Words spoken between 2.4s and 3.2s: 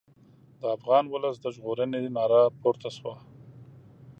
پورته شوه.